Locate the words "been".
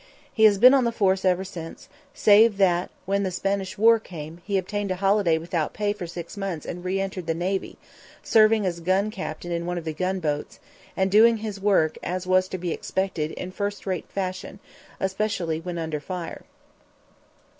0.57-0.73